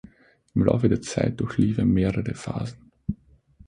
Im 0.55 0.63
Laufe 0.63 0.89
der 0.89 0.99
Zeit 1.03 1.39
durchlief 1.39 1.77
er 1.77 1.85
mehrere 1.85 2.33
Phasen. 2.33 2.89